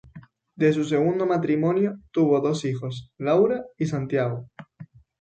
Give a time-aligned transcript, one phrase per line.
[0.55, 4.47] De su segundo matrimonio tuvo dos hijos Laura y Santiago.